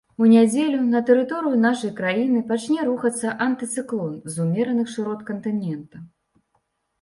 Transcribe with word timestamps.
У 0.25 0.27
нядзелю 0.29 0.77
на 0.93 1.01
тэрыторыю 1.09 1.59
нашай 1.65 1.91
краіны 1.99 2.41
пачне 2.53 2.87
рухацца 2.87 3.35
антыцыклон 3.47 4.17
з 4.37 4.41
умераных 4.47 4.87
шырот 4.95 5.21
кантынента. 5.29 5.97